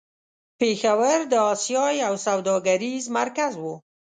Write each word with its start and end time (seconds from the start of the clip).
پېښور 0.59 1.19
د 1.31 1.33
آسيا 1.51 1.85
يو 2.03 2.13
سوداګريز 2.25 3.03
مرکز 3.17 3.53
و. 3.61 3.63